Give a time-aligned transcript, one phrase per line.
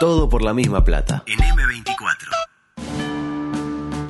[0.00, 1.24] Todo por la misma plata.
[1.26, 2.30] En M24.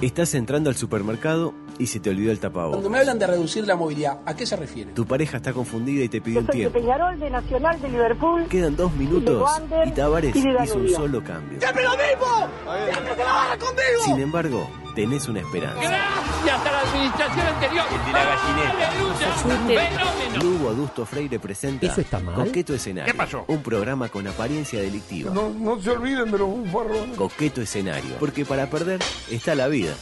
[0.01, 2.75] Estás entrando al supermercado y se te olvidó el tapabocas.
[2.77, 4.93] Cuando me hablan de reducir la movilidad, ¿a qué se refiere?
[4.93, 6.79] Tu pareja está confundida y te pidió Yo un soy de tiempo.
[6.79, 8.47] Peñarol, de Nacional, de Liverpool.
[8.47, 11.59] Quedan dos minutos Wander y Tavares y hizo un solo cambio.
[11.61, 12.49] ¡Siempre lo mismo!
[12.93, 14.05] ¡Siempre se la van conmigo!
[14.05, 15.81] Sin embargo, tenés una esperanza.
[15.81, 17.87] Gracias a la administración anterior.
[18.15, 19.89] ¡Aleluya!
[19.89, 20.43] ¡Fenómeno!
[20.43, 22.35] Lugo Adusto Freire presenta ¿Eso está mal?
[22.35, 23.13] Coqueto Escenario.
[23.13, 23.45] ¿Qué pasó?
[23.49, 25.33] Un programa con apariencia delictiva.
[25.33, 27.17] No, no se olviden de los bufarrones.
[27.17, 28.17] Coqueto Escenario.
[28.19, 29.01] Porque para perder
[29.31, 29.95] está la vida.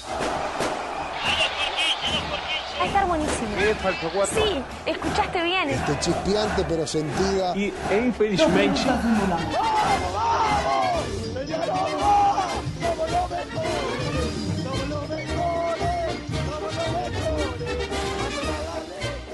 [2.78, 3.48] Va a estar buenísimo.
[4.32, 5.70] Sí, escuchaste bien.
[5.70, 7.54] Este chispeante pero sentida.
[7.54, 7.72] E
[8.06, 8.80] infelizmente.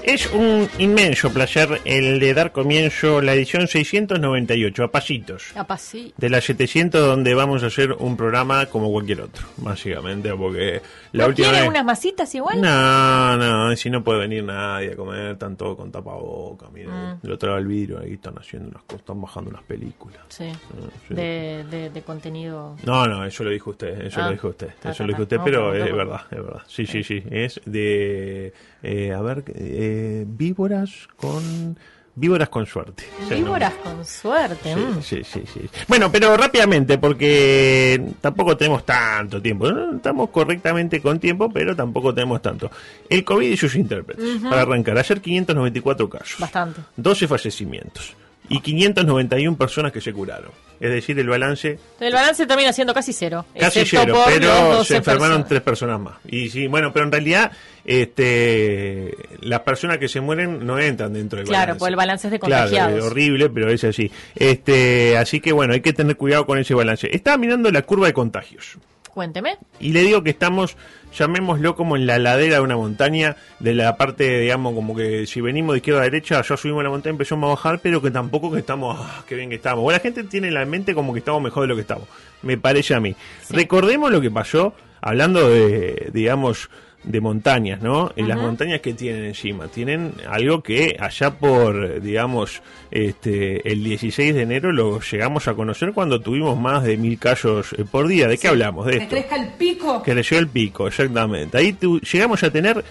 [0.07, 5.45] Es un inmenso placer el de dar comienzo la edición 698, a pasitos.
[5.51, 10.79] Capaz De las 700 donde vamos a hacer un programa como cualquier otro, básicamente, porque
[11.13, 11.69] la ¿No última quiere vez...
[11.71, 12.61] unas masitas igual?
[12.61, 17.21] No, no, si no puede venir nadie a comer, están todos con tapaboca, miren, Mm.
[17.23, 20.19] del otro lado del vidrio, ahí están haciendo unas cosas, están bajando unas películas.
[20.29, 20.45] Sí.
[20.53, 21.15] Ah, sí.
[21.15, 22.75] De, de, de contenido.
[22.85, 24.25] No, no, eso lo dijo usted, eso Ah.
[24.25, 26.61] lo dijo usted, eso lo dijo usted, pero es verdad, es verdad.
[26.67, 29.93] Sí, sí, sí, es de, eh, a ver, eh,
[30.27, 31.77] víboras con,
[32.15, 33.03] víboras con suerte.
[33.29, 34.75] Víboras con suerte.
[34.75, 35.01] mm.
[35.01, 35.69] Sí, sí, sí, sí.
[35.87, 39.71] Bueno, pero rápidamente, porque tampoco tenemos tanto tiempo.
[39.71, 39.95] ¿no?
[39.97, 42.69] Estamos correctamente con tiempo, pero tampoco tenemos tanto.
[43.09, 44.41] El COVID y sus intérpretes.
[44.41, 46.39] Para arrancar, ayer 594 casos.
[46.39, 46.81] Bastante.
[46.95, 48.15] 12 fallecimientos.
[48.49, 50.51] Y 591 personas que se curaron.
[50.79, 53.45] Es decir, el balance El balance termina siendo casi cero.
[53.57, 55.47] casi cero, pero 12 se enfermaron personas.
[55.49, 56.15] tres personas más.
[56.27, 57.51] Y sí, bueno, pero en realidad
[57.85, 61.79] este las personas que se mueren no entran dentro del Claro, balance.
[61.79, 62.99] pues el balance es de Claro, contagiados.
[62.99, 64.11] es horrible, pero es así.
[64.35, 67.09] Este, así que bueno, hay que tener cuidado con ese balance.
[67.15, 68.77] Estaba mirando la curva de contagios.
[69.15, 69.57] Cuénteme.
[69.79, 70.75] Y le digo que estamos,
[71.17, 75.39] llamémoslo como en la ladera de una montaña, de la parte, digamos, como que si
[75.39, 78.51] venimos de izquierda a derecha, ya subimos la montaña, empezamos a bajar, pero que tampoco
[78.51, 79.83] que estamos, ah, qué bien que estamos.
[79.83, 82.09] Bueno, la gente tiene en la mente como que estamos mejor de lo que estamos,
[82.41, 83.15] me parece a mí.
[83.49, 86.69] Recordemos lo que pasó, hablando de, digamos,
[87.05, 88.11] de montañas, ¿no?
[88.15, 92.61] En las montañas que tienen encima, tienen algo que allá por, digamos,
[92.91, 97.73] este, el 16 de enero lo llegamos a conocer cuando tuvimos más de mil casos
[97.77, 98.27] eh, por día.
[98.27, 98.85] ¿De qué hablamos?
[98.87, 99.15] De esto.
[99.15, 100.01] el pico.
[100.03, 101.57] Creció el pico, exactamente.
[101.57, 102.83] Ahí tu- llegamos a tener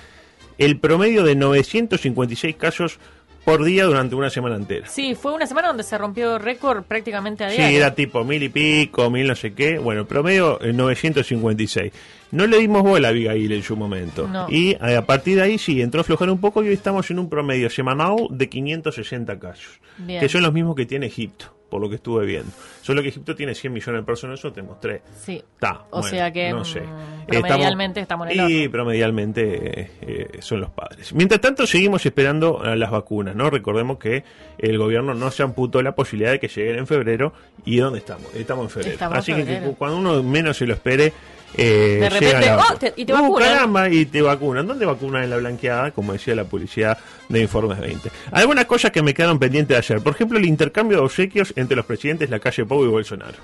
[0.59, 2.99] el promedio de 956 casos
[3.45, 4.89] por día durante una semana entera.
[4.89, 7.77] Sí, fue una semana donde se rompió récord prácticamente a Sí, diario.
[7.77, 9.79] era tipo mil y pico, mil no sé qué.
[9.79, 11.93] Bueno, promedio eh, 956.
[12.35, 14.27] No le dimos bola a Abigail en su momento.
[14.29, 14.47] No.
[14.51, 17.11] Y eh, a partir de ahí sí, entró a aflojar un poco y hoy estamos
[17.11, 19.81] en un promedio semanal de 560 casos.
[19.99, 20.21] Bien.
[20.21, 22.51] Que son los mismos que tiene Egipto, por lo que estuve viendo.
[22.83, 25.03] Solo que Egipto tiene 100 millones de personas, eso te mostré.
[25.17, 25.37] Sí.
[25.37, 26.83] Está, O bueno, sea que, no mm, sé.
[27.29, 31.15] promedialmente estamos en el Y promedialmente eh, eh, son los padres.
[31.15, 33.49] Mientras tanto, seguimos esperando a las vacunas, ¿no?
[33.49, 34.25] Recordemos que
[34.59, 37.33] el gobierno no se amputó la posibilidad de que lleguen en febrero.
[37.65, 38.35] ¿Y dónde estamos?
[38.35, 38.93] Estamos en febrero.
[38.95, 39.71] Estamos Así febrero.
[39.71, 41.13] que cuando uno menos se lo espere.
[41.57, 43.49] Eh, De repente, la oh, te- y te Uh, vacunan.
[43.49, 44.67] caramba, y te vacunan.
[44.67, 45.91] ¿Dónde vacunan en la blanqueada?
[45.93, 46.99] Como decía la publicidad
[47.29, 48.11] de Informes 20.
[48.33, 50.01] Algunas cosas que me quedaron pendientes de ayer.
[50.03, 53.39] Por ejemplo, el intercambio de obsequios entre los presidentes La Calle Pou y Bolsonaro.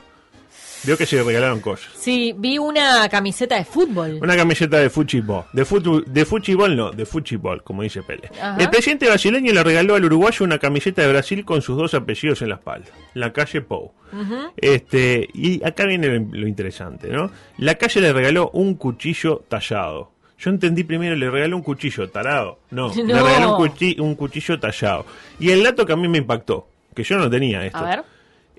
[0.84, 1.91] Vio que se regalaron cosas.
[1.94, 4.18] Sí, vi una camiseta de fútbol.
[4.22, 5.44] Una camiseta de fútbol.
[5.52, 8.30] De, futu- de fútbol no, de fútbol, como dice Pele.
[8.41, 8.56] Ajá.
[8.58, 12.41] El presidente brasileño le regaló al uruguayo una camiseta de Brasil con sus dos apellidos
[12.42, 12.88] en la espalda.
[13.14, 13.92] La calle Pou.
[14.56, 17.30] Este, y acá viene lo, lo interesante, ¿no?
[17.58, 20.10] La calle le regaló un cuchillo tallado.
[20.38, 22.60] Yo entendí primero, le regaló un cuchillo tarado.
[22.70, 25.04] No, le regaló un, cuchi- un cuchillo tallado.
[25.38, 27.78] Y el dato que a mí me impactó, que yo no tenía esto.
[27.78, 28.02] A ver.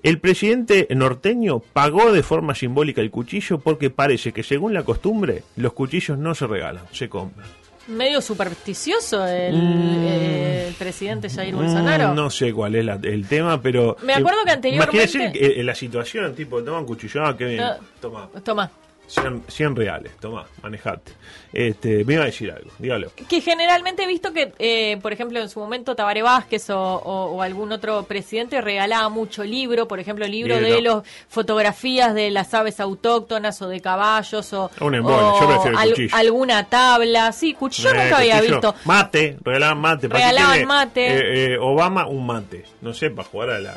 [0.02, 5.44] El presidente norteño pagó de forma simbólica el cuchillo porque parece que según la costumbre
[5.56, 7.46] los cuchillos no se regalan, se compran.
[7.88, 10.04] Medio supersticioso el, Mm.
[10.04, 12.12] eh, el presidente Jair Bolsonaro.
[12.12, 13.96] Mm, no sé cuál es la- el tema, pero...
[14.04, 17.56] Me acuerdo que anteriormente- Imagínese eh, la situación, tipo, toma un cuchillo, ah, qué bien,
[17.60, 17.70] No.
[18.00, 18.70] toma, Toma.
[19.14, 21.12] 100, 100 reales, toma, manejate.
[21.52, 23.12] Este, me iba a decir algo, dígalo.
[23.28, 27.26] Que generalmente he visto que, eh, por ejemplo, en su momento Tabaré Vázquez o, o-
[27.36, 32.54] o algún otro presidente regalaba mucho libro, por ejemplo, libro de los fotografías de las
[32.54, 36.16] aves autóctonas o de caballos o, Un embole, o yo prefiero cuchillo.
[36.16, 37.32] alguna tabla.
[37.32, 38.74] Sí, cuchillo Eh, nunca había visto.
[38.86, 40.08] Mate, regalaban mate.
[40.08, 41.06] ¿para qué Regalaban mate.
[41.06, 42.64] eh, eh, Obama un mate.
[42.80, 43.72] No sé, para jugar a la,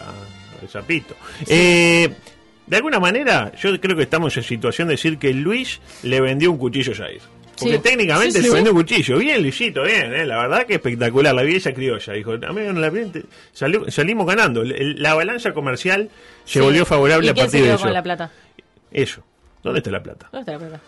[0.62, 1.14] al zapito.
[1.48, 2.10] Eh,
[2.68, 6.52] de alguna manera, yo creo que estamos en situación de decir que Luis le vendió
[6.52, 7.22] un cuchillo a Jair.
[7.58, 7.82] Porque Sí.
[7.82, 9.18] técnicamente Sí, le vendió un cuchillo.
[9.18, 11.34] Bien, Luisito, bien, eh, la verdad que espectacular.
[11.34, 12.12] La vieja criolla.
[12.14, 12.92] Dijo, a mí no la
[13.54, 14.62] salió- salimos ganando.
[14.66, 16.10] La balanza comercial
[16.44, 17.84] se volvió favorable ¿Y a se partir de eso.
[17.84, 18.30] con la plata?
[18.92, 19.24] Eso.
[19.64, 20.28] ¿Dónde está la plata?
[20.34, 20.82] ¿Dónde está la plata?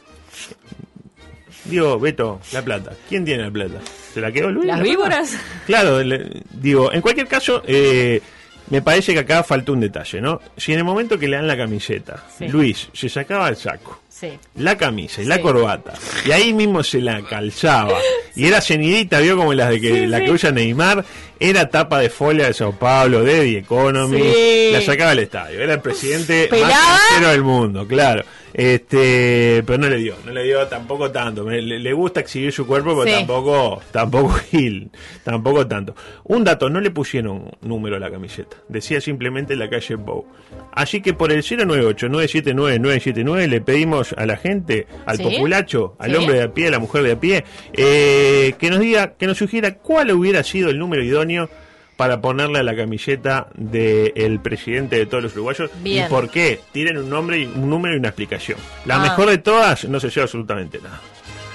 [1.65, 2.91] Digo, Beto, la plata.
[3.09, 3.79] ¿Quién tiene la plata?
[4.13, 4.65] ¿Se la quedó Luis?
[4.67, 4.97] ¿Las la plata?
[4.97, 5.37] víboras?
[5.65, 8.21] Claro, le- digo, en cualquier caso, eh,
[8.69, 10.41] me parece que acá faltó un detalle, ¿no?
[10.57, 12.47] Si en el momento que le dan la camiseta, Sí.
[12.47, 14.31] Luis se sacaba el saco, Sí.
[14.55, 15.93] la camisa y la corbata,
[16.25, 17.93] y ahí mismo se la calzaba,
[18.35, 21.05] y era cenidita, vio como las de que, la que usa Neymar,
[21.39, 25.75] era tapa de folia de Sao Paulo, de The Economy, la sacaba al estadio, era
[25.75, 28.23] el presidente más sincero del mundo, claro.
[28.57, 31.47] Este, pero no le dio, no le dio tampoco tanto.
[31.47, 34.89] Le, le gusta exhibir su cuerpo, pero tampoco, tampoco Gil,
[35.23, 35.95] tampoco tanto.
[36.23, 40.25] Un dato, no le pusieron número a la camiseta, decía simplemente la calle Bow.
[40.71, 45.23] Así que por el 098-979-979 le pedimos a la gente, al Sí.
[45.23, 46.17] populacho, al Sí.
[46.17, 47.43] hombre de a pie, a la mujer de a pie,
[47.73, 51.49] eh, que nos diga, que nos sugiera cuál hubiera sido el número idóneo
[51.97, 56.05] para ponerle a la camiseta del presidente de todos los uruguayos Bien.
[56.05, 56.59] y por qué.
[56.71, 58.59] Tienen un nombre, y un número y una explicación.
[58.85, 58.99] La Ah.
[58.99, 61.01] mejor de todas no se lleva absolutamente nada.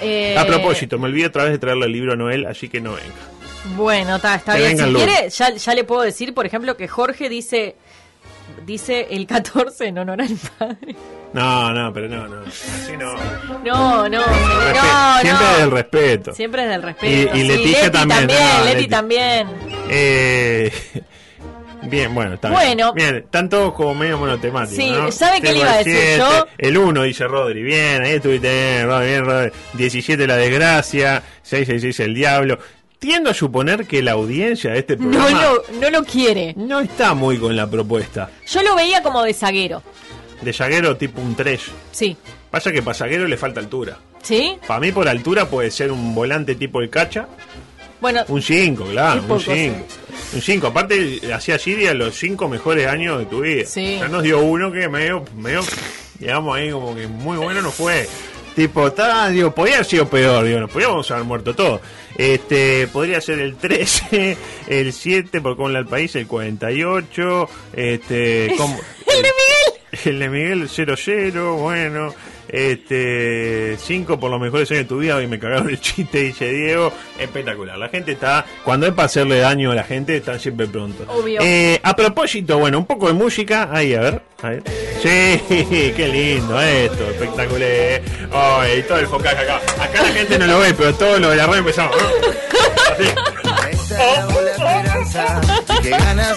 [0.01, 2.81] Eh, A propósito, me olvidé otra vez de traerle el libro a Noel, así que
[2.81, 3.77] no venga.
[3.77, 4.79] Bueno, está, está Que bien.
[4.79, 7.77] Si quiere, ya, ya le puedo decir, por ejemplo, que Jorge dice
[8.67, 10.97] dice el 14 en honor al padre.
[11.33, 12.43] No, no, pero no, no.
[12.47, 13.15] Así no.
[13.65, 15.51] No, no, Respe- no, Siempre no.
[15.51, 16.35] desde el respeto.
[16.35, 17.07] Siempre desde el respeto.
[17.37, 18.89] Y- y sí, Leticia Leti también, también, no, Leti Leti.
[18.89, 19.49] también.
[19.89, 20.73] Eh,
[21.83, 22.93] bien, bueno, está Bueno.
[22.93, 23.13] bien.
[23.13, 24.77] Bien, están todos como medio monotemáticos.
[24.85, 25.11] Sí, ¿no?
[25.11, 26.47] ¿sabe qué le iba a decir siete, yo?
[26.59, 29.53] El 1 dice Rodri, bien, ahí estuviste bien, Rodri, bien, Rodri.
[29.75, 32.59] 17 la desgracia, 666 el diablo.
[33.03, 36.55] Tiendo a suponer que la audiencia de este No programa lo, no lo quiere.
[36.57, 38.31] no está muy con la propuesta.
[38.47, 39.83] Yo lo veía como de zaguero.
[40.41, 41.61] De Zaguero tipo un 3.
[41.91, 42.17] Sí.
[42.49, 43.99] Pasa que para Zaguero le falta altura.
[44.23, 44.57] ¿Sí?
[44.69, 47.27] Para mí por altura puede ser un volante tipo el Cacha.
[48.01, 49.55] Bueno, Un 5, claro, un cosas.
[49.57, 49.77] 5.
[50.35, 53.65] Un 5, aparte hacía Siria los 5 mejores años de tu vida.
[53.67, 53.97] Sí.
[53.99, 55.61] Ya nos dio uno que medio, medio,
[56.21, 58.09] digamos ahí como que muy bueno no fue.
[58.55, 61.81] Tipo, está, digo, podría haber sido peor, digo, nos podríamos haber muerto todos.
[62.17, 64.37] Este, podría ser el 13,
[64.69, 70.01] el 7, por con el país, el 48, este, como, el de Miguel.
[70.05, 72.15] el de Miguel 00, bueno,
[72.53, 76.53] este 5 por los mejores años de tu vida, hoy me cagaron el chiste, dice
[76.53, 77.79] Diego, espectacular.
[77.79, 81.07] La gente está, cuando es para hacerle daño a la gente, están siempre prontos.
[81.09, 81.41] Obvio.
[81.43, 84.63] Eh, a propósito, bueno, un poco de música, ahí, a ver, a ver.
[85.03, 85.41] Sí,
[85.97, 88.03] qué lindo esto, espectacular.
[88.33, 89.61] Ay, y todo el focaje acá.
[89.81, 91.97] Acá la gente no lo ve, pero todo lo de la red empezamos.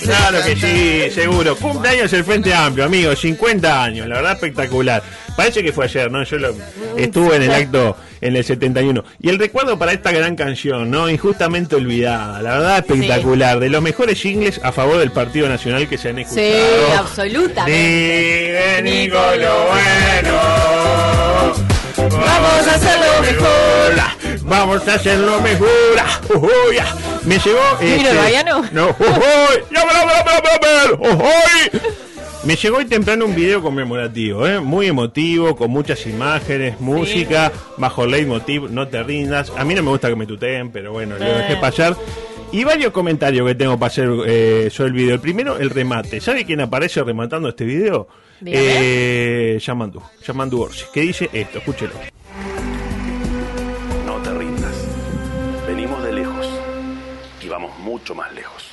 [0.01, 1.55] Claro que sí, seguro.
[1.55, 5.03] Cumpleaños el Frente Amplio, amigos, 50 años, la verdad espectacular.
[5.35, 6.23] Parece que fue ayer, ¿no?
[6.23, 6.55] Yo lo,
[6.97, 9.03] estuve en el acto en el 71.
[9.21, 11.09] Y el recuerdo para esta gran canción, ¿no?
[11.09, 13.59] Injustamente olvidada, la verdad espectacular.
[13.59, 16.47] De los mejores jingles a favor del Partido Nacional que se han escuchado.
[16.47, 18.81] Sí, absolutamente.
[18.83, 20.39] Ni lo bueno.
[21.97, 24.24] Vamos a hacerlo mejor.
[24.47, 25.67] Vamos a hacerlo mejor.
[26.35, 26.77] Ujuy.
[27.23, 27.59] Me llegó.
[27.81, 28.43] ¿Mira este?
[28.75, 28.89] No.
[28.89, 29.63] Ujuy.
[32.43, 34.59] Me llegó hoy temprano un video conmemorativo, ¿eh?
[34.59, 39.51] muy emotivo, con muchas imágenes, música, bajo leitmotiv, no te rindas.
[39.57, 41.57] A mí no me gusta que me tuteen, pero bueno, lo dejé Eh.
[41.59, 41.95] pasar.
[42.51, 45.15] Y varios comentarios que tengo para hacer eh, sobre el video.
[45.15, 46.21] El primero, el remate.
[46.21, 48.07] ¿Sabe quién aparece rematando este video?
[48.39, 48.63] Dígame.
[48.63, 51.93] Eh, Yamandu Orsi, que dice esto, escúchelo.
[57.85, 58.63] Mucho más lejos.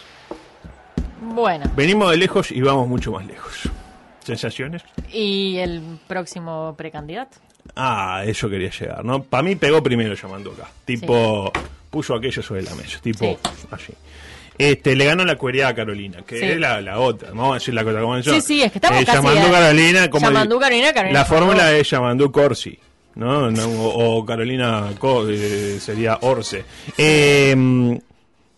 [1.21, 3.69] Bueno, Venimos de lejos y vamos mucho más lejos.
[4.25, 4.83] ¿Sensaciones?
[5.12, 7.38] ¿y el próximo precandidato?
[7.76, 9.23] Ah, eso quería llegar, ¿no?
[9.23, 10.69] Para mí pegó primero llamando acá.
[10.85, 11.52] Tipo,
[11.90, 12.99] puso aquello sobre la mesa.
[13.00, 13.37] Tipo, Sí.
[13.71, 13.92] así.
[14.59, 16.45] Este, le ganó la cuería a Carolina, que Sí.
[16.45, 17.31] es la, la otra.
[17.31, 18.35] Vamos a decir la cosa como yo.
[18.35, 21.25] Sí, sí, es que estamos casi Yamandú a- Carolina, como Yamandú el- Carolina, Carolina La
[21.25, 22.78] fórmula es Yamandú Corsi,
[23.16, 23.50] ¿no?
[23.50, 26.64] No, o, o Carolina Co- eh, sería Orce.
[26.99, 27.99] Eh,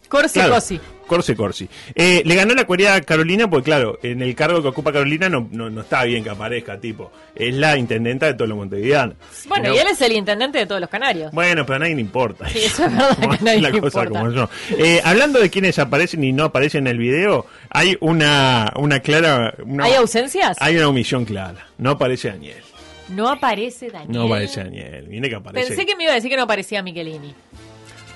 [0.09, 0.81] Corsi Claro, Cosi.
[1.07, 1.69] Corse Corsi.
[1.95, 5.29] Eh, le ganó la cuería a Carolina porque, claro, en el cargo que ocupa Carolina
[5.29, 7.11] no, no, no está bien que aparezca, tipo.
[7.35, 9.17] Es la intendenta de todos los montevideanos.
[9.49, 11.31] Bueno, no- y él es el intendente de todos los canarios.
[11.33, 12.49] Bueno, pero a nadie le importa.
[12.49, 14.19] Sí, eso es verdad que nadie la le cosa importa.
[14.21, 14.49] como yo.
[14.79, 19.53] Eh, hablando de quienes aparecen y no aparecen en el video, hay una, una clara...
[19.65, 20.57] una- ¿Hay ausencias?
[20.61, 21.67] Hay una omisión clara.
[21.77, 22.63] No aparece Daniel.
[23.11, 24.11] No aparece Daniel.
[24.13, 25.07] No aparece Daniel.
[25.09, 27.35] Viene que aparece Pensé que me iba a decir que no aparecía Michelini.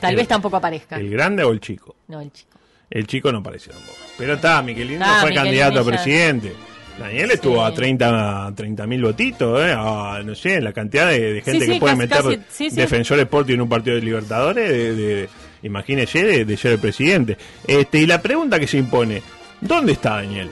[0.00, 0.96] Tal El- vez tampoco aparezca.
[0.96, 1.96] el grande o el chico.
[2.08, 2.58] No, el chico.
[2.90, 3.96] El chico no aparece tampoco.
[4.16, 6.52] Pero está, Michelini Ah, fue candidato a presidente.
[6.98, 7.72] Daniel estuvo Sí.
[7.72, 9.72] a 30 mil votitos, ¿eh?
[9.76, 12.40] a, no sé, la cantidad de, de gente Sí, sí, que puede meter.
[12.72, 15.28] Defensor Sporting en un partido de Libertadores, de, de-
[15.62, 17.36] imagínese, de, de ser el presidente.
[17.66, 19.22] Este, y la pregunta que se impone,
[19.60, 20.48] ¿dónde está Daniel?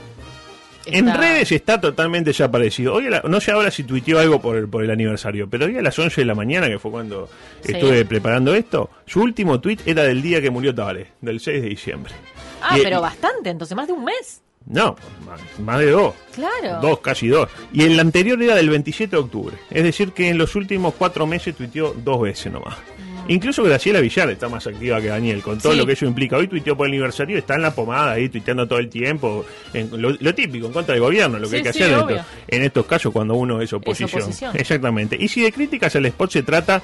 [0.86, 2.94] En redes está totalmente desaparecido.
[2.94, 5.76] Hoy la- no sé ahora si tuiteó algo por el, por el aniversario, pero hoy
[5.76, 7.28] a las 11 de la mañana, que fue cuando
[7.62, 7.72] Sí.
[7.72, 11.68] estuve preparando esto, su último tuit era del día que murió Tavares, del 6 de
[11.68, 12.12] diciembre.
[12.62, 14.42] Ah, Y- pero bastante, entonces más de un mes.
[14.68, 16.12] No, más, más de dos.
[16.34, 16.80] Claro.
[16.80, 17.48] Dos, casi dos.
[17.72, 19.56] Y el anterior era del 27 de octubre.
[19.70, 22.74] Es decir, que en los últimos cuatro meses tuiteó dos veces nomás.
[23.28, 25.72] Incluso Graciela Villar está más activa que Daniel, con todo.
[25.72, 25.78] Sí.
[25.78, 26.36] lo que eso implica.
[26.36, 29.44] Hoy tuiteó por el aniversario, está en la pomada ahí tuiteando todo el tiempo.
[29.74, 31.92] En lo, lo típico, en contra del gobierno, lo que Sí, hay que sí, hacer
[31.94, 34.22] en, estos- en estos casos cuando uno es oposición.
[34.22, 34.52] oposición.
[34.56, 35.16] Exactamente.
[35.18, 36.82] Y si de críticas al spot se trata,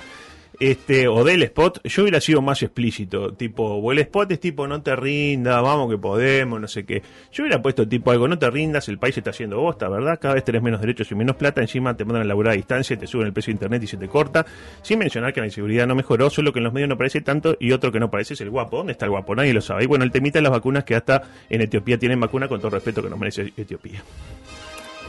[0.62, 4.69] este, o del spot, yo hubiera sido más explícito, tipo, o el spot es tipo,
[4.69, 7.02] no te rindas, vamos que podemos, no sé qué.
[7.33, 10.21] Yo hubiera puesto tipo algo, no te rindas, el país está haciendo bosta, ¿verdad?
[10.21, 12.97] Cada vez tenés menos derechos y menos plata, encima te mandan a laburar a distancia,
[12.97, 14.47] te suben el precio de internet y se te corta,
[14.83, 17.57] sin mencionar que la inseguridad no mejoró, solo que en los medios no parece tanto
[17.59, 18.76] y otro que no parece es el guapo.
[18.76, 19.35] ¿Dónde está el guapo?
[19.35, 19.83] Nadie lo sabe.
[19.83, 22.69] Y bueno, el temita de las vacunas que hasta en Etiopía tienen vacuna con todo
[22.69, 24.00] el respeto que nos merece Etiopía.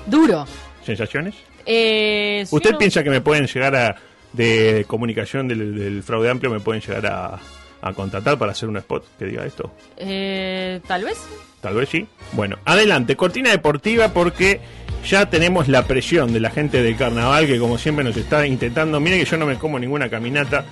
[0.07, 0.47] Duro.
[0.83, 1.35] ¿Sensaciones?
[1.63, 3.95] Eh, ¿Usted piensa que me pueden llegar a,
[4.33, 7.39] de comunicación del, del fraude amplio, me pueden llegar a,
[7.81, 9.71] a contratar para hacer un spot que diga esto?
[9.97, 11.17] Eh, Tal vez.
[11.61, 12.05] Tal vez sí.
[12.33, 14.59] Bueno, adelante, cortina deportiva porque
[15.05, 18.99] ya tenemos la presión de la gente del carnaval que como siempre nos está intentando.
[18.99, 20.65] Mire que yo no me como ninguna caminata.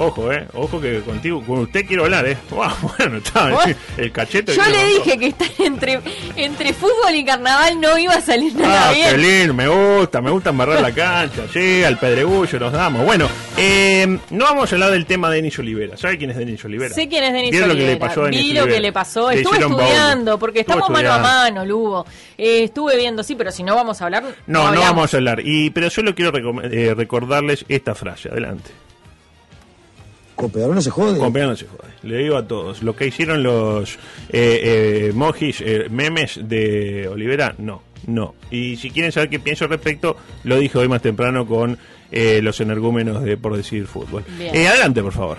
[0.00, 2.36] Ojo, eh, ojo que contigo, con usted quiero hablar, eh.
[2.50, 3.50] Wow, bueno, está,
[3.96, 4.54] el cachete.
[4.54, 6.00] Yo le dije que estar entre,
[6.36, 9.10] entre fútbol y carnaval no iba a salir nada Ah, bien.
[9.10, 13.04] qué lindo, me gusta, me gusta embarrar la cancha, sí, al pedregullo nos damos.
[13.04, 15.96] Bueno, eh, no vamos a hablar del tema de Denis Olivera.
[15.96, 16.94] ¿Sabe quién es Denis Olivera?
[16.94, 17.90] Sé quién es Denis ¿Vieron Olivera.
[17.92, 18.76] lo que le pasó a Denis Vi lo Olivera?
[18.76, 19.30] que le pasó.
[19.32, 22.06] Estuve estudiando, porque estamos mano a mano, Lugo.
[22.36, 24.22] Eh, estuve viendo, sí, pero si no vamos a hablar.
[24.46, 25.40] No, no vamos a hablar.
[25.44, 28.28] Y, pero solo quiero recom- eh, recordarles esta frase.
[28.28, 28.70] Adelante.
[30.38, 31.18] Con Pedro no se jode.
[31.18, 31.90] Con pena no se jode.
[32.04, 32.84] Le digo a todos.
[32.84, 33.96] Lo que hicieron los
[34.28, 37.82] eh, eh, mojis, eh, memes de Olivera, no.
[38.06, 38.36] No.
[38.48, 41.76] Y si quieren saber qué pienso al respecto, lo dije hoy más temprano con
[42.12, 44.24] eh, los energúmenos de Por Decir Fútbol.
[44.38, 45.38] Eh, adelante, por favor.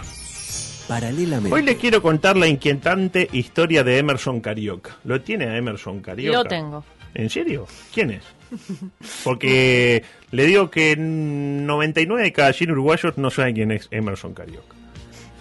[0.89, 1.55] Paralelamente.
[1.55, 4.97] Hoy le quiero contar la inquietante historia de Emerson Carioca.
[5.05, 6.39] ¿Lo tiene a Emerson Carioca?
[6.39, 6.83] Lo tengo.
[7.13, 7.67] ¿En serio?
[7.93, 8.23] ¿Quién es?
[9.23, 14.78] Porque le digo que 99 de cada 100 uruguayos no saben quién es Emerson Carioca.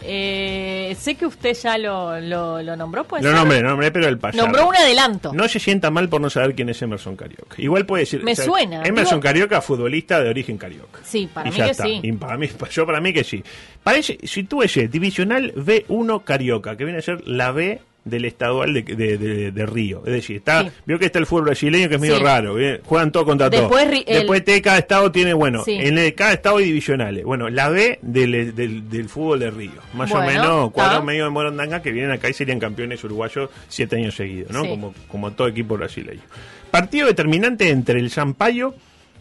[0.02, 3.23] Eh, sé que usted ya lo, lo, lo nombró, pues.
[3.23, 4.45] Lo nombré, lo nombré, pero el payaso.
[4.45, 5.33] Nombró un adelanto.
[5.33, 7.57] No se sienta mal por no saber quién es Emerson Carioca.
[7.59, 8.23] Igual puede decir.
[8.23, 8.83] Me suena.
[8.85, 11.00] Emerson Digo- Carioca, futbolista de origen carioca.
[11.05, 11.85] Sí, para Y mí ya que está.
[11.85, 12.00] sí.
[12.02, 13.43] Y para mí, yo para mí que sí.
[13.83, 18.75] Parece, si tú ese Divisional B1 Carioca, que viene a ser la B del estadual
[18.75, 20.03] de, de, de- de Río.
[20.07, 20.71] Es decir, está, Sí.
[20.87, 22.23] vio que está el fútbol brasileño que es medio Sí.
[22.23, 22.55] raro.
[22.55, 23.93] bien, Juegan todo contra Después todo.
[23.93, 25.73] El- Después te- cada estado tiene, bueno, Sí.
[25.79, 27.25] en el, cada estado hay divisionales.
[27.25, 29.73] Bueno, la B del, del, del fútbol de Río.
[29.95, 31.05] Más o menos cuatro está.
[31.05, 34.67] medio de Morondanga que vienen acá y serían campeones uruguayos siete años seguidos, ¿no?
[34.67, 36.23] Como, como todo equipo brasileño.
[36.71, 38.75] Partido determinante entre el Sampaio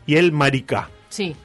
[0.05, 0.89] y el Maricá.
[1.09, 1.35] Sí.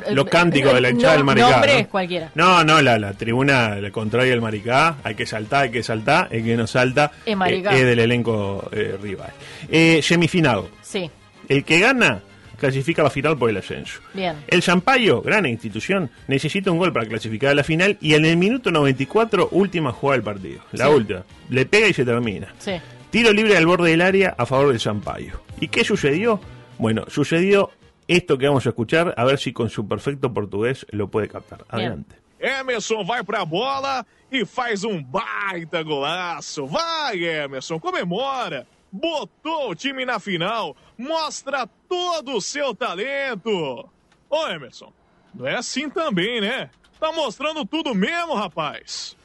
[0.00, 1.66] Pero, Los eh, cánticos de la eh, hinchada no- del Maricá.
[1.82, 1.88] ¿no?
[1.88, 2.30] cualquiera.
[2.34, 4.96] No, no, la, la tribuna la contraria del Maricá.
[5.04, 6.28] Hay que saltar, hay que saltar.
[6.30, 9.30] El que no salta Es eh, del elenco eh, rival.
[9.70, 10.62] Eh, semifinal.
[10.82, 11.10] Sí,
[11.48, 12.20] El que gana
[12.58, 14.00] clasifica a la final por el ascenso.
[14.14, 14.34] bien.
[14.48, 18.36] El Sampaio, gran institución, necesita un gol para clasificar a la final y en el
[18.38, 20.60] minuto 94, última jugada del partido.
[20.72, 20.92] La Sí.
[20.92, 21.22] última.
[21.50, 22.54] Le pega y se termina.
[22.58, 22.72] Sí.
[23.10, 25.40] Tiro libre al borde del área a favor del Sampaio.
[25.60, 26.40] ¿Y qué sucedió?
[26.78, 27.70] Bueno, sucedió
[28.08, 31.64] esto que vamos a escuchar, a ver si con su perfecto portugués lo puede captar.
[31.68, 32.16] Adelante.
[32.38, 36.66] Emerson vai pra bola e faz um baita golaço.
[36.66, 38.66] Vai, Emerson, comemora.
[38.92, 40.76] Botou o time na final.
[40.96, 43.88] Mostra todo o seu talento.
[44.28, 44.92] Ô, Emerson,
[45.34, 46.70] não é assim também, né?
[46.98, 49.16] Tá mostrando tudo mesmo, rapaz.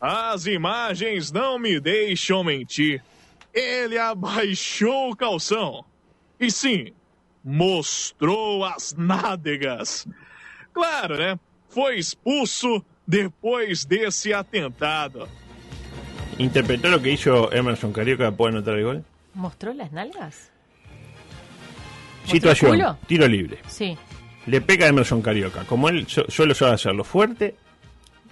[0.00, 3.02] As imagens não me deixam mentir.
[3.52, 5.84] Ele abaixou o calção.
[6.38, 6.92] E sim,
[7.46, 10.06] mostrou as nádegas.
[10.72, 11.38] Claro, né?
[11.68, 15.28] Foi expulso depois desse atentado.
[16.38, 19.04] ¿Interpretó lo que hizo Emerson Carioca para anotar el gol?
[19.34, 20.50] ¿Mostró las nalgas?
[22.22, 23.58] ¿Mostró Situación, tiro libre.
[23.68, 23.96] Sí.
[24.46, 27.54] Le pega a Emerson Carioca, como él so- solo sabe hacerlo, fuerte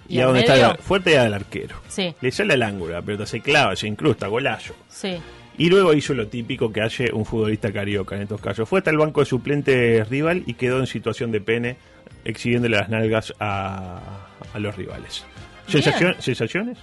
[0.09, 0.75] y, ¿Y a donde está medio?
[0.81, 1.77] fuerte y al arquero.
[1.87, 4.73] Sí, Le sale al ángulo, la pelota se clava, se incrusta, golazo.
[4.89, 5.17] sí.
[5.57, 8.67] Y luego hizo lo típico que hace un futbolista carioca en estos casos.
[8.67, 11.77] Fue hasta el banco de suplentes rival y quedó en situación de pene,
[12.25, 15.25] exhibiéndole las nalgas a, a los rivales.
[15.67, 16.77] ¿Sensación- ¿Sensaciones?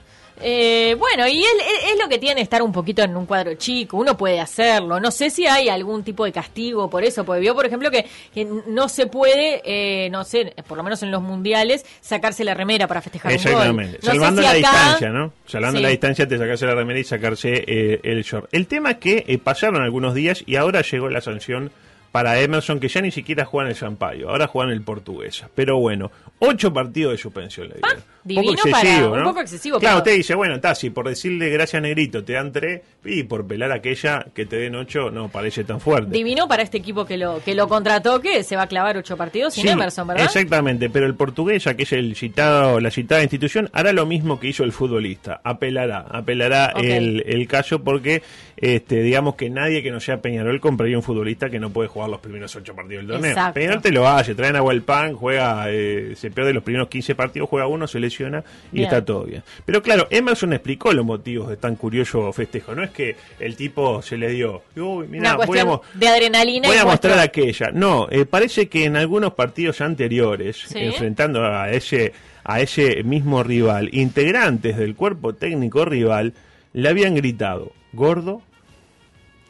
[0.44, 1.46] Eh, bueno, y él,
[1.92, 4.98] es lo que tiene estar un poquito en un cuadro chico, uno puede hacerlo.
[4.98, 8.06] No sé si hay algún tipo de castigo por eso, porque vio, por ejemplo, que,
[8.34, 12.54] que no se puede, eh, no sé, por lo menos en los mundiales, sacarse la
[12.54, 13.98] remera para festejar un Exactamente.
[13.98, 14.00] gol.
[14.02, 15.32] No Salvando si la acá- distancia, ¿no?
[15.46, 15.82] Salvando Sí.
[15.82, 18.48] la distancia, te sacarse la remera y sacarse eh, el short.
[18.52, 21.70] El tema es que eh, pasaron algunos días y ahora llegó la sanción
[22.10, 25.48] para Emerson, que ya ni siquiera juega en el Sampaio, ahora juega en el Portuguesa.
[25.54, 26.10] Pero bueno,
[26.40, 28.02] ocho partidos de suspensión le dieron.
[28.24, 31.82] Divino para- un poco excesivo, Claro, pero- usted dice, bueno, está, si por decirle gracias
[31.82, 35.80] Negrito te dan tres, y por pelar aquella que te den ocho, no parece tan
[35.80, 36.10] fuerte.
[36.12, 39.16] Divino para este equipo que lo que lo contrató, que se va a clavar ocho
[39.16, 40.24] partidos sin Sí, Emerson, ¿verdad?
[40.24, 44.38] Exactamente, pero el portugués, ya que es el citado, la citada institución, hará lo mismo
[44.38, 45.40] que hizo el futbolista.
[45.42, 48.22] Apelará, apelará el, el caso porque,
[48.56, 52.08] este, digamos que nadie que no sea Peñarol compraría un futbolista que no puede jugar
[52.08, 53.52] los primeros ocho partidos del torneo.
[53.52, 57.48] Peñarol te lo hace, traen a Pan, juega, eh, se pierde los primeros 15 partidos,
[57.48, 58.84] juega uno, se lesiona y Bien.
[58.84, 59.42] está todo bien.
[59.64, 62.74] Pero claro, Emerson explicó los motivos de tan curioso festejo.
[62.74, 66.68] No es que el tipo se le dio, uy, mirá, Una voy a de adrenalina
[66.68, 67.70] Voy a mostrar aquella.
[67.72, 70.78] No, eh, parece que en algunos partidos anteriores, Sí.
[70.78, 72.12] enfrentando a ese,
[72.44, 76.34] a ese mismo rival, integrantes del cuerpo técnico rival
[76.72, 78.42] le habían gritado gordo,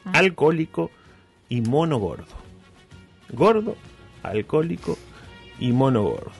[0.05, 0.13] Ah.
[0.15, 0.91] alcohólico
[1.49, 2.27] y mono gordo.
[3.31, 3.77] Gordo,
[4.23, 4.99] alcohólico
[5.59, 6.33] y mono gordo.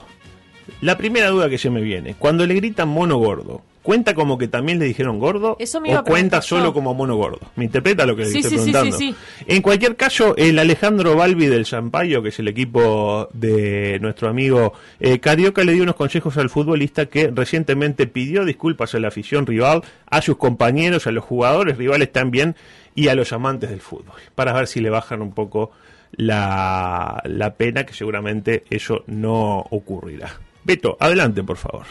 [0.81, 4.47] La primera duda que se me viene, cuando le gritan mono gordo, ¿cuenta como que
[4.47, 5.57] también le dijeron gordo?
[5.59, 7.39] Eso me iba ¿O cuenta solo como mono gordo?
[7.55, 8.97] ¿Me interpreta lo que le Sí, estoy sí, sí, preguntando?
[8.97, 9.15] sí,
[9.47, 14.73] En cualquier caso, el Alejandro Balbi del Sampaio, que es el equipo de nuestro amigo
[14.99, 19.45] eh, Carioca, le dio unos consejos al futbolista que recientemente pidió disculpas a la afición
[19.45, 22.55] rival, a sus compañeros, a los jugadores rivales también
[22.95, 25.71] y a los amantes del fútbol, para ver si le bajan un poco
[26.11, 30.31] la, la pena, que seguramente eso no ocurrirá.
[30.63, 31.85] Beto, adelante, por favor.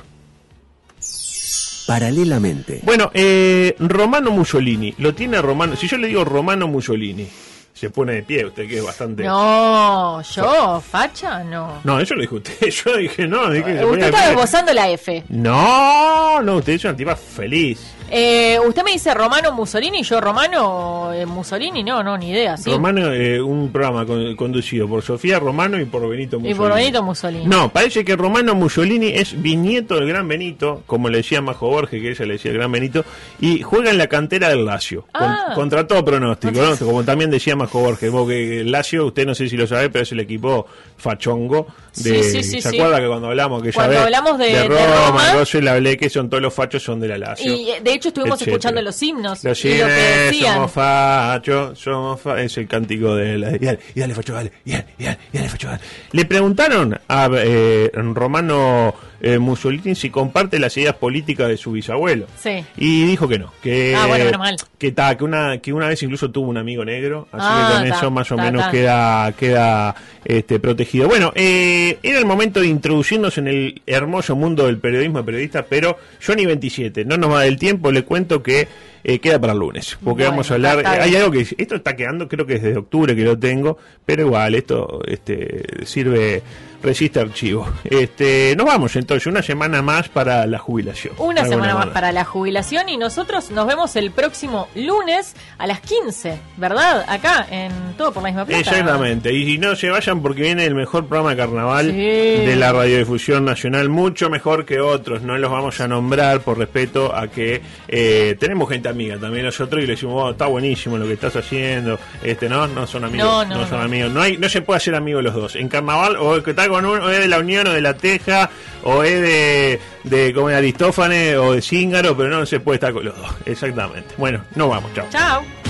[1.86, 2.80] Paralelamente.
[2.84, 5.76] Bueno, eh, Romano Mussolini, lo tiene Romano.
[5.76, 7.28] Si yo le digo Romano Mussolini,
[7.74, 9.24] se pone de pie, usted que es bastante.
[9.24, 11.80] No, yo, facha, no.
[11.82, 12.70] No, eso lo dijo usted.
[12.70, 14.28] Yo dije, no, dije Usted pie.
[14.30, 15.24] esbozando la F.
[15.30, 17.80] No, no, usted es una tipa feliz.
[18.14, 22.70] Eh, usted me dice Romano Mussolini, yo Romano eh, Mussolini, no, no, ni idea, ¿sí?
[22.70, 26.58] Romano, eh, un programa con- conducido por Sofía Romano y por Benito y Mussolini.
[26.58, 27.46] por Benito Mussolini.
[27.46, 32.02] No, parece que Romano Mussolini es bisnieto del Gran Benito, como le decía Majo Borges,
[32.02, 33.02] que ella le decía el Gran Benito,
[33.40, 35.52] y juega en la cantera del Lazio, con- Ah.
[35.54, 36.76] contra todo pronóstico, ¿no?
[36.76, 40.02] como también decía Majo Borges, porque el Lazio, usted no sé si lo sabe, pero
[40.02, 40.66] es el equipo
[40.98, 42.22] fachongo de...
[42.22, 45.32] Sí, sí, sí, ¿Se acuerda que cuando hablamos Cuando vez hablamos de- de Roma, Roma-
[45.32, 47.54] Rossi, le hablé que son todos los fachos son de la Lazio?
[47.54, 48.56] Y eh, de hecho estuvimos etcétera.
[48.56, 50.54] escuchando los himnos Los decían.
[50.54, 53.54] somos fachos, somos fa- es el cántico de la...
[53.54, 55.80] Y dale, y dale facho, dale, y dale, y dale, y dale, facho, dale.
[56.12, 62.26] Le preguntaron a eh, Romano eh, Mussolini si comparte las ideas políticas de su bisabuelo.
[62.40, 62.64] Sí.
[62.76, 64.56] Y dijo que no, que Ah, bueno, mal.
[64.78, 67.74] que ta, que una que una vez incluso tuvo un amigo negro, así Ah, que
[67.80, 71.06] con ta, eso más o ta, menos queda queda este protegido.
[71.06, 75.66] Bueno, eh, era el momento de introducirnos en el hermoso mundo del periodismo de periodista,
[75.68, 78.66] pero Johnny 27, no nos va del tiempo, le cuento que
[79.04, 81.74] eh, queda para el lunes, porque Bueno, vamos a hablar, está hay algo que esto
[81.74, 86.42] está quedando, creo que desde octubre que lo tengo, pero igual esto este sirve
[86.82, 87.68] resiste archivo.
[87.84, 91.14] Este, nos vamos entonces una semana más para la jubilación.
[91.18, 95.80] Una semana más para la jubilación y nosotros nos vemos el próximo lunes a las
[95.80, 97.04] 15, ¿verdad?
[97.08, 98.60] Acá en Todo por la misma plata.
[98.60, 101.96] Exactamente, y no se vayan porque viene el mejor programa de carnaval Sí.
[101.96, 107.14] de la radiodifusión nacional, mucho mejor que otros, no los vamos a nombrar por respeto
[107.14, 111.06] a que eh, tenemos gente amiga también nosotros y le decimos, "Oh, está buenísimo lo
[111.06, 113.84] que estás haciendo, este no, no son amigos, No, no, no, son no.
[113.84, 116.50] amigos, no hay, no se puede hacer amigos los dos, en carnaval o el que
[116.50, 118.50] está con uno, es de la Unión o de la Teja,
[118.82, 122.92] o es de, de como de Aristófanes o de Cíngaro, pero no se puede estar
[122.92, 124.14] con los dos, exactamente.
[124.16, 125.06] Bueno, nos vamos, chao.
[125.10, 125.61] Chao.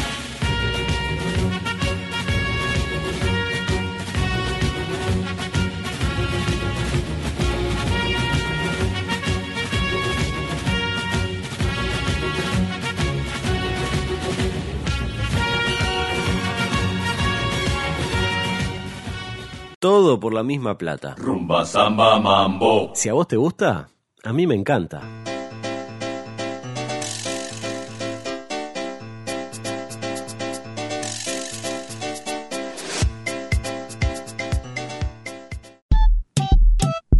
[19.82, 21.16] Todo por la misma plata.
[21.18, 22.92] Rumba, samba, mambo.
[22.94, 23.88] Si a vos te gusta,
[24.22, 25.02] a mí me encanta.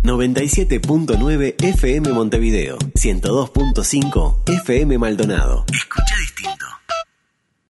[0.05, 2.79] ...97.9 FM Montevideo...
[2.79, 5.65] ...102.5 FM Maldonado.
[5.73, 6.67] Escucha distinto.